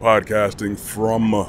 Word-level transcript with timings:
Podcasting 0.00 0.78
from 0.78 1.48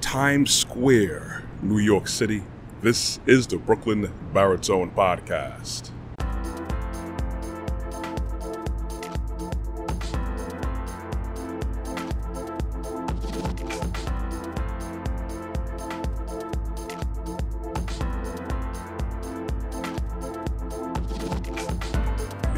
Times 0.00 0.54
Square, 0.54 1.42
New 1.60 1.78
York 1.78 2.06
City. 2.06 2.44
This 2.80 3.18
is 3.26 3.48
the 3.48 3.58
Brooklyn 3.58 4.12
Baritone 4.32 4.92
Podcast. 4.92 5.90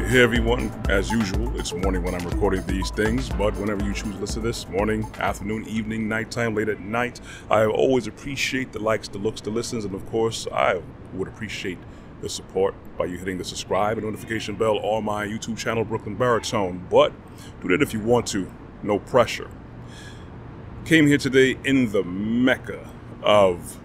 Hey 0.03 0.21
everyone, 0.21 0.69
as 0.89 1.09
usual, 1.09 1.57
it's 1.57 1.73
morning 1.73 2.03
when 2.03 2.13
I'm 2.13 2.27
recording 2.27 2.63
these 2.67 2.91
things, 2.91 3.29
but 3.29 3.55
whenever 3.55 3.83
you 3.85 3.93
choose 3.93 4.13
to 4.13 4.19
listen 4.19 4.41
to 4.41 4.47
this, 4.47 4.67
morning, 4.67 5.09
afternoon, 5.17 5.65
evening, 5.65 6.09
nighttime, 6.09 6.53
late 6.53 6.67
at 6.67 6.81
night, 6.81 7.21
I 7.49 7.65
always 7.65 8.05
appreciate 8.05 8.73
the 8.73 8.79
likes, 8.79 9.07
the 9.07 9.17
looks, 9.17 9.39
the 9.39 9.49
listens, 9.49 9.85
and 9.85 9.95
of 9.95 10.05
course, 10.11 10.45
I 10.51 10.81
would 11.13 11.29
appreciate 11.29 11.79
the 12.21 12.27
support 12.27 12.75
by 12.97 13.05
you 13.05 13.17
hitting 13.17 13.37
the 13.37 13.45
subscribe 13.45 13.97
and 13.97 14.05
notification 14.05 14.55
bell 14.55 14.77
on 14.79 15.05
my 15.05 15.25
YouTube 15.25 15.57
channel, 15.57 15.85
Brooklyn 15.85 16.15
Baritone. 16.15 16.85
But 16.91 17.13
do 17.61 17.69
that 17.69 17.81
if 17.81 17.93
you 17.93 18.01
want 18.01 18.27
to, 18.27 18.51
no 18.83 18.99
pressure. 18.99 19.49
Came 20.85 21.07
here 21.07 21.17
today 21.17 21.57
in 21.63 21.91
the 21.91 22.03
mecca 22.03 22.87
of 23.23 23.79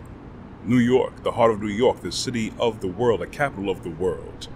New 0.65 0.79
York, 0.79 1.23
the 1.23 1.32
heart 1.32 1.52
of 1.52 1.62
New 1.62 1.69
York, 1.69 2.01
the 2.01 2.12
city 2.12 2.52
of 2.59 2.80
the 2.80 2.88
world, 2.88 3.21
the 3.21 3.27
capital 3.29 3.71
of 3.71 3.85
the 3.85 3.91
world. 3.91 4.48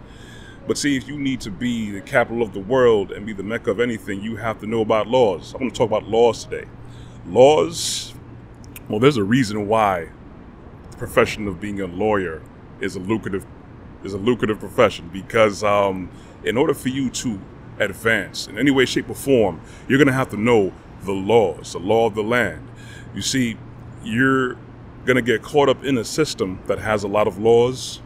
But 0.66 0.78
see, 0.78 0.96
if 0.96 1.08
you 1.08 1.18
need 1.18 1.40
to 1.40 1.50
be 1.50 1.90
the 1.90 2.00
capital 2.00 2.42
of 2.42 2.52
the 2.52 2.60
world 2.60 3.10
and 3.10 3.26
be 3.26 3.32
the 3.32 3.42
mecca 3.42 3.70
of 3.70 3.80
anything, 3.80 4.22
you 4.22 4.36
have 4.36 4.60
to 4.60 4.66
know 4.66 4.80
about 4.80 5.08
laws. 5.08 5.52
I'm 5.54 5.60
going 5.60 5.70
to 5.70 5.76
talk 5.76 5.88
about 5.88 6.04
laws 6.04 6.44
today. 6.44 6.68
Laws, 7.26 8.14
well, 8.88 9.00
there's 9.00 9.16
a 9.16 9.24
reason 9.24 9.66
why 9.66 10.08
the 10.90 10.96
profession 10.96 11.48
of 11.48 11.60
being 11.60 11.80
a 11.80 11.86
lawyer 11.86 12.42
is 12.80 12.96
a 12.96 13.00
lucrative 13.00 13.44
is 14.04 14.14
a 14.14 14.18
lucrative 14.18 14.58
profession 14.58 15.08
because 15.12 15.62
um, 15.62 16.10
in 16.44 16.56
order 16.56 16.74
for 16.74 16.88
you 16.88 17.08
to 17.08 17.40
advance 17.78 18.48
in 18.48 18.58
any 18.58 18.70
way, 18.70 18.84
shape, 18.84 19.08
or 19.08 19.14
form, 19.14 19.60
you're 19.88 19.98
going 19.98 20.08
to 20.08 20.12
have 20.12 20.28
to 20.30 20.36
know 20.36 20.72
the 21.04 21.12
laws, 21.12 21.72
the 21.72 21.78
law 21.78 22.06
of 22.06 22.14
the 22.16 22.22
land. 22.22 22.68
You 23.14 23.22
see, 23.22 23.56
you're 24.02 24.54
going 25.04 25.16
to 25.16 25.22
get 25.22 25.42
caught 25.42 25.68
up 25.68 25.84
in 25.84 25.98
a 25.98 26.04
system 26.04 26.60
that 26.66 26.80
has 26.80 27.04
a 27.04 27.08
lot 27.08 27.28
of 27.28 27.38
laws, 27.38 28.00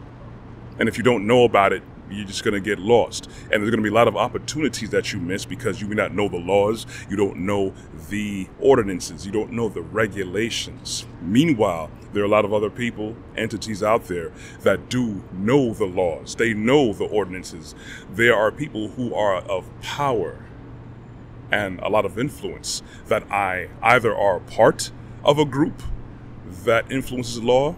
and 0.79 0.87
if 0.87 0.97
you 0.97 1.03
don't 1.03 1.25
know 1.25 1.43
about 1.43 1.73
it, 1.73 1.81
you're 2.09 2.25
just 2.25 2.43
going 2.43 2.53
to 2.53 2.59
get 2.59 2.79
lost. 2.79 3.29
And 3.51 3.61
there's 3.61 3.69
going 3.69 3.83
to 3.83 3.83
be 3.83 3.89
a 3.89 3.93
lot 3.93 4.07
of 4.07 4.15
opportunities 4.15 4.89
that 4.91 5.13
you 5.13 5.19
miss 5.19 5.45
because 5.45 5.81
you 5.81 5.87
may 5.87 5.95
not 5.95 6.13
know 6.13 6.27
the 6.27 6.37
laws, 6.37 6.85
you 7.09 7.15
don't 7.15 7.37
know 7.37 7.73
the 8.09 8.47
ordinances, 8.59 9.25
you 9.25 9.31
don't 9.31 9.51
know 9.51 9.69
the 9.69 9.81
regulations. 9.81 11.05
Meanwhile, 11.21 11.91
there 12.13 12.23
are 12.23 12.25
a 12.25 12.29
lot 12.29 12.45
of 12.45 12.53
other 12.53 12.69
people, 12.69 13.15
entities 13.35 13.83
out 13.83 14.05
there 14.05 14.31
that 14.61 14.89
do 14.89 15.23
know 15.33 15.73
the 15.73 15.85
laws, 15.85 16.35
they 16.35 16.53
know 16.53 16.93
the 16.93 17.05
ordinances. 17.05 17.75
There 18.11 18.35
are 18.35 18.51
people 18.51 18.89
who 18.89 19.13
are 19.13 19.37
of 19.41 19.69
power 19.81 20.45
and 21.51 21.79
a 21.79 21.87
lot 21.87 22.05
of 22.05 22.19
influence 22.19 22.81
that 23.07 23.29
I 23.31 23.69
either 23.81 24.15
are 24.15 24.39
part 24.39 24.91
of 25.23 25.39
a 25.39 25.45
group 25.45 25.81
that 26.65 26.91
influences 26.91 27.41
law 27.41 27.75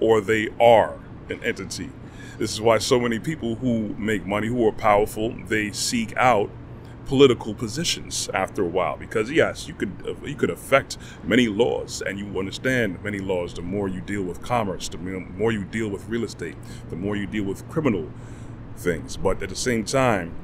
or 0.00 0.20
they 0.20 0.48
are 0.60 0.98
an 1.28 1.42
entity 1.44 1.90
this 2.42 2.54
is 2.54 2.60
why 2.60 2.76
so 2.76 2.98
many 2.98 3.20
people 3.20 3.54
who 3.54 3.94
make 3.96 4.26
money, 4.26 4.48
who 4.48 4.66
are 4.66 4.72
powerful, 4.72 5.32
they 5.46 5.70
seek 5.70 6.12
out 6.16 6.50
political 7.06 7.54
positions 7.54 8.28
after 8.34 8.64
a 8.64 8.66
while. 8.66 8.96
Because 8.96 9.30
yes 9.30 9.68
you 9.68 9.74
could 9.74 9.92
uh, 10.04 10.26
you 10.26 10.34
could 10.34 10.50
affect 10.50 10.98
many 11.22 11.46
laws 11.46 12.02
and 12.04 12.18
you 12.18 12.36
understand 12.36 13.00
many 13.04 13.20
laws 13.20 13.54
the 13.54 13.62
more 13.62 13.86
you 13.86 14.00
deal 14.00 14.24
with 14.24 14.42
commerce 14.42 14.88
the 14.88 14.98
more 14.98 15.52
you 15.52 15.64
deal 15.64 15.88
with 15.88 16.08
real 16.08 16.24
estate 16.24 16.56
the 16.90 16.96
more 16.96 17.14
you 17.14 17.28
deal 17.28 17.44
with 17.44 17.68
criminal 17.68 18.10
things. 18.76 19.16
But 19.16 19.40
at 19.40 19.48
the 19.48 19.54
same 19.54 19.84
time 19.84 20.34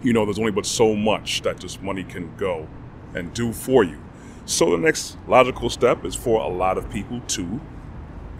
you 0.00 0.14
know 0.14 0.24
there's 0.24 0.38
only 0.38 0.52
but 0.52 0.64
so 0.64 0.94
much 0.94 1.42
that 1.42 1.60
this 1.60 1.78
money 1.78 2.04
can 2.04 2.34
go 2.38 2.66
and 3.14 3.34
do 3.34 3.52
for 3.52 3.84
you. 3.84 4.02
So 4.46 4.70
the 4.70 4.78
next 4.78 5.18
logical 5.26 5.68
step 5.68 6.06
is 6.06 6.14
for 6.14 6.40
a 6.40 6.48
lot 6.48 6.78
of 6.78 6.88
people 6.88 7.20
to 7.20 7.60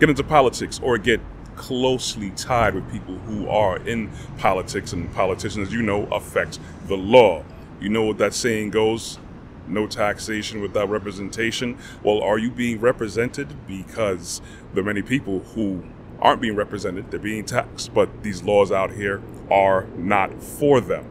get 0.01 0.09
into 0.09 0.25
politics 0.25 0.81
or 0.83 0.97
get 0.97 1.21
closely 1.59 2.31
tied 2.31 2.75
with 2.75 2.91
people 2.91 3.17
who 3.19 3.49
are 3.49 3.77
in 3.79 4.11
politics, 4.39 4.93
and 4.93 5.13
politicians, 5.13 5.73
you 5.73 5.83
know, 5.83 6.05
affect 6.07 6.59
the 6.87 6.97
law. 6.97 7.45
You 7.81 7.91
know 7.91 8.05
what 8.05 8.19
that 8.19 8.33
saying 8.33 8.71
goes? 8.71 9.19
No 9.67 9.87
taxation 9.87 10.63
without 10.63 10.89
representation. 10.89 11.77
Well, 12.03 12.23
are 12.23 12.39
you 12.39 12.51
being 12.51 12.81
represented? 12.81 13.49
Because 13.67 14.41
there 14.73 14.83
are 14.83 14.87
many 14.87 15.03
people 15.03 15.41
who 15.41 15.85
aren't 16.21 16.41
being 16.41 16.57
represented, 16.57 17.11
they're 17.11 17.21
being 17.21 17.45
taxed, 17.45 17.93
but 17.93 18.23
these 18.23 18.43
laws 18.43 18.73
out 18.73 18.93
here 18.93 19.21
are 19.51 19.87
not 19.97 20.43
for 20.43 20.81
them. 20.81 21.05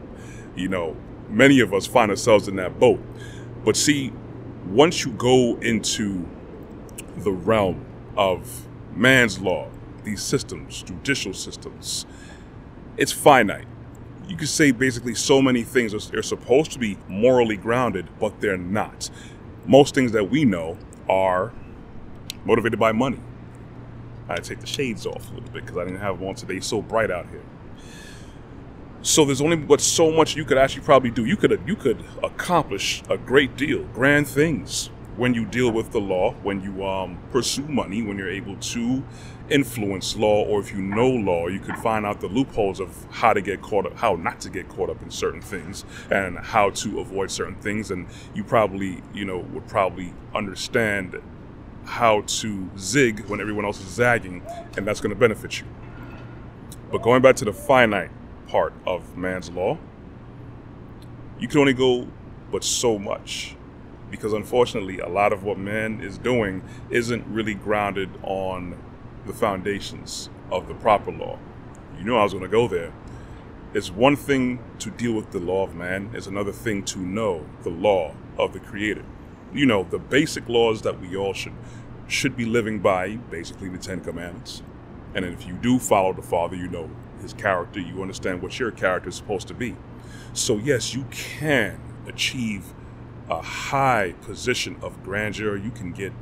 You 0.56 0.68
know, 0.68 0.96
many 1.28 1.60
of 1.60 1.72
us 1.72 1.86
find 1.86 2.10
ourselves 2.10 2.48
in 2.48 2.56
that 2.56 2.78
boat. 2.78 3.00
But 3.64 3.76
see, 3.76 4.12
once 4.66 5.04
you 5.04 5.12
go 5.12 5.56
into 5.60 6.26
the 7.16 7.32
realm 7.32 7.84
of 8.16 8.66
man's 8.94 9.40
law, 9.40 9.68
these 10.08 10.22
systems, 10.22 10.82
judicial 10.82 11.34
systems, 11.34 12.06
it's 12.96 13.12
finite. 13.12 13.66
You 14.26 14.36
could 14.36 14.48
say 14.48 14.70
basically 14.72 15.14
so 15.14 15.40
many 15.40 15.62
things 15.62 15.94
are, 15.94 16.18
are 16.18 16.22
supposed 16.22 16.72
to 16.72 16.78
be 16.78 16.98
morally 17.08 17.56
grounded, 17.56 18.08
but 18.18 18.40
they're 18.40 18.56
not. 18.56 19.10
Most 19.66 19.94
things 19.94 20.12
that 20.12 20.30
we 20.30 20.44
know 20.44 20.78
are 21.08 21.52
motivated 22.44 22.78
by 22.78 22.92
money. 22.92 23.20
I 24.28 24.36
take 24.36 24.60
the 24.60 24.66
shades 24.66 25.06
off 25.06 25.30
a 25.30 25.34
little 25.34 25.50
bit 25.50 25.64
because 25.64 25.76
I 25.76 25.84
didn't 25.84 26.00
have 26.00 26.20
one 26.20 26.34
today. 26.34 26.60
So 26.60 26.82
bright 26.82 27.10
out 27.10 27.28
here. 27.30 27.44
So 29.02 29.24
there's 29.24 29.40
only 29.40 29.56
but 29.56 29.80
so 29.80 30.10
much 30.10 30.36
you 30.36 30.44
could 30.44 30.58
actually 30.58 30.82
probably 30.82 31.10
do. 31.10 31.24
You 31.24 31.36
could 31.36 31.58
you 31.66 31.76
could 31.76 32.04
accomplish 32.22 33.02
a 33.08 33.16
great 33.16 33.56
deal, 33.56 33.84
grand 33.94 34.26
things 34.26 34.90
when 35.18 35.34
you 35.34 35.44
deal 35.44 35.72
with 35.72 35.90
the 35.90 36.00
law, 36.00 36.32
when 36.44 36.62
you 36.62 36.86
um, 36.86 37.18
pursue 37.32 37.66
money, 37.66 38.02
when 38.02 38.16
you're 38.16 38.30
able 38.30 38.56
to 38.56 39.02
influence 39.50 40.16
law, 40.16 40.44
or 40.44 40.60
if 40.60 40.72
you 40.72 40.80
know 40.80 41.08
law, 41.08 41.48
you 41.48 41.58
can 41.58 41.74
find 41.76 42.06
out 42.06 42.20
the 42.20 42.28
loopholes 42.28 42.78
of 42.78 43.04
how 43.10 43.32
to 43.32 43.40
get 43.40 43.60
caught 43.60 43.84
up, 43.84 43.96
how 43.96 44.14
not 44.14 44.40
to 44.40 44.48
get 44.48 44.68
caught 44.68 44.88
up 44.88 45.02
in 45.02 45.10
certain 45.10 45.42
things, 45.42 45.84
and 46.08 46.38
how 46.38 46.70
to 46.70 47.00
avoid 47.00 47.32
certain 47.32 47.56
things. 47.56 47.90
And 47.90 48.06
you 48.32 48.44
probably, 48.44 49.02
you 49.12 49.24
know, 49.24 49.38
would 49.38 49.66
probably 49.66 50.14
understand 50.36 51.20
how 51.84 52.20
to 52.20 52.70
zig 52.78 53.26
when 53.26 53.40
everyone 53.40 53.64
else 53.64 53.80
is 53.80 53.88
zagging, 53.88 54.42
and 54.76 54.86
that's 54.86 55.00
going 55.00 55.12
to 55.12 55.18
benefit 55.18 55.58
you. 55.58 55.66
But 56.92 57.02
going 57.02 57.22
back 57.22 57.34
to 57.36 57.44
the 57.44 57.52
finite 57.52 58.10
part 58.46 58.72
of 58.86 59.16
man's 59.16 59.50
law, 59.50 59.78
you 61.40 61.48
can 61.48 61.58
only 61.58 61.74
go 61.74 62.06
but 62.52 62.62
so 62.62 63.00
much 63.00 63.56
because 64.10 64.32
unfortunately 64.32 64.98
a 64.98 65.08
lot 65.08 65.32
of 65.32 65.42
what 65.44 65.58
man 65.58 66.00
is 66.00 66.18
doing 66.18 66.62
isn't 66.90 67.26
really 67.26 67.54
grounded 67.54 68.10
on 68.22 68.76
the 69.26 69.32
foundations 69.32 70.30
of 70.50 70.68
the 70.68 70.74
proper 70.74 71.12
law. 71.12 71.38
You 71.98 72.04
know 72.04 72.16
i 72.16 72.22
was 72.22 72.32
going 72.32 72.44
to 72.44 72.48
go 72.48 72.68
there. 72.68 72.92
It's 73.74 73.90
one 73.90 74.16
thing 74.16 74.60
to 74.78 74.90
deal 74.90 75.12
with 75.12 75.30
the 75.30 75.38
law 75.38 75.64
of 75.64 75.74
man 75.74 76.10
it's 76.14 76.26
another 76.26 76.52
thing 76.52 76.82
to 76.84 76.98
know 76.98 77.46
the 77.62 77.70
law 77.70 78.14
of 78.38 78.52
the 78.52 78.60
creator. 78.60 79.04
You 79.52 79.66
know 79.66 79.84
the 79.84 79.98
basic 79.98 80.48
laws 80.48 80.82
that 80.82 81.00
we 81.00 81.16
all 81.16 81.34
should 81.34 81.54
should 82.06 82.36
be 82.36 82.46
living 82.46 82.78
by 82.78 83.16
basically 83.16 83.68
the 83.68 83.78
10 83.78 84.00
commandments. 84.00 84.62
And 85.14 85.24
if 85.24 85.46
you 85.46 85.54
do 85.54 85.78
follow 85.78 86.12
the 86.12 86.22
father 86.22 86.56
you 86.56 86.68
know 86.68 86.90
his 87.20 87.34
character 87.34 87.80
you 87.80 88.00
understand 88.00 88.40
what 88.40 88.58
your 88.58 88.70
character 88.70 89.10
is 89.10 89.16
supposed 89.16 89.48
to 89.48 89.54
be. 89.54 89.76
So 90.32 90.56
yes 90.56 90.94
you 90.94 91.04
can 91.10 91.80
achieve 92.06 92.72
a 93.30 93.42
high 93.42 94.14
position 94.22 94.76
of 94.82 95.02
grandeur. 95.02 95.56
You 95.56 95.70
can 95.70 95.92
get 95.92 96.12